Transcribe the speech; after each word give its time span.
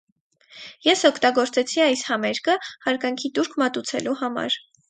Ես 0.87 1.03
օգտագործեցի 1.09 1.83
այս 1.87 2.03
համերգը՝ 2.09 2.57
հարգանքի 2.89 3.35
տուրք 3.37 3.57
մատուցելու 3.65 4.19
համար։ 4.25 4.63